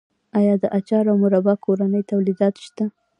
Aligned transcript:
آیا 0.39 0.53
د 0.61 0.63
اچار 0.77 1.05
او 1.11 1.15
مربا 1.23 1.53
کورني 1.65 2.01
تولیدات 2.11 2.55
شته؟ 2.65 2.85